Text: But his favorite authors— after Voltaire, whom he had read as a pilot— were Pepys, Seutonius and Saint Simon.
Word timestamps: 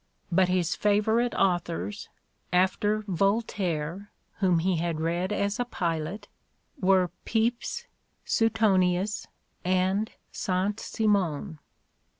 But 0.31 0.49
his 0.49 0.75
favorite 0.75 1.35
authors— 1.35 2.09
after 2.51 3.03
Voltaire, 3.07 4.11
whom 4.39 4.57
he 4.57 4.77
had 4.77 4.99
read 4.99 5.31
as 5.31 5.59
a 5.59 5.65
pilot— 5.65 6.27
were 6.81 7.11
Pepys, 7.23 7.85
Seutonius 8.25 9.27
and 9.63 10.09
Saint 10.31 10.79
Simon. 10.79 11.59